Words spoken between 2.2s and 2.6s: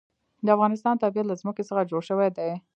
دی.